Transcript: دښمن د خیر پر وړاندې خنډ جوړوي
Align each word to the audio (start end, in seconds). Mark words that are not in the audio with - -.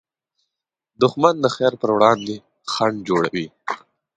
دښمن 1.01 1.35
د 1.41 1.45
خیر 1.55 1.73
پر 1.81 1.89
وړاندې 1.95 2.35
خنډ 2.71 2.97
جوړوي 3.07 3.47